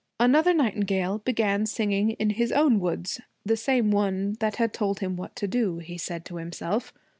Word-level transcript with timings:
Another 0.19 0.51
nightingale 0.51 1.19
began 1.19 1.67
singing 1.67 2.09
in 2.17 2.31
his 2.31 2.51
own 2.51 2.79
woods 2.79 3.21
the 3.45 3.55
same 3.55 3.91
one 3.91 4.33
that 4.39 4.55
had 4.55 4.73
told 4.73 4.99
him 4.99 5.15
what 5.15 5.35
to 5.35 5.47
do, 5.47 5.77
he 5.77 5.95
said 5.95 6.25
to 6.25 6.37
himself. 6.37 6.91